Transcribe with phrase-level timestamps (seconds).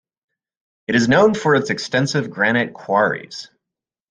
[0.87, 3.51] It is known for its extensive granite quarries.